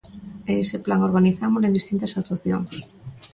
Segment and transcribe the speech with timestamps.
[0.51, 2.71] E ese plan organizámolo en distintas actuacións.